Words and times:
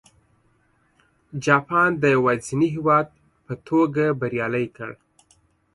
جاپان 1.45 1.89
د 1.97 2.03
یوازیني 2.15 2.67
هېواد 2.75 3.07
په 3.45 3.53
توګه 3.67 4.03
بریالی 4.19 4.65
کړ. 4.75 4.91